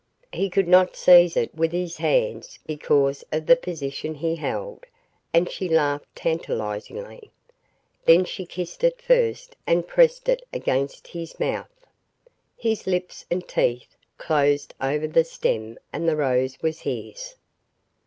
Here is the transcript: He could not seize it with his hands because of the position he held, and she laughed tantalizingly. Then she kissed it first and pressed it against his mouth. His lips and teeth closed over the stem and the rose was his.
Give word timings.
He 0.33 0.49
could 0.49 0.67
not 0.67 0.95
seize 0.95 1.37
it 1.37 1.53
with 1.53 1.71
his 1.71 1.97
hands 1.97 2.57
because 2.65 3.23
of 3.31 3.45
the 3.45 3.55
position 3.55 4.15
he 4.15 4.35
held, 4.35 4.87
and 5.31 5.47
she 5.47 5.69
laughed 5.69 6.07
tantalizingly. 6.15 7.29
Then 8.05 8.25
she 8.25 8.47
kissed 8.47 8.83
it 8.83 8.99
first 8.99 9.55
and 9.67 9.87
pressed 9.87 10.27
it 10.27 10.41
against 10.51 11.05
his 11.09 11.39
mouth. 11.39 11.85
His 12.57 12.87
lips 12.87 13.27
and 13.29 13.47
teeth 13.47 13.95
closed 14.17 14.73
over 14.81 15.05
the 15.07 15.23
stem 15.23 15.77
and 15.93 16.09
the 16.09 16.15
rose 16.15 16.59
was 16.63 16.79
his. 16.79 17.35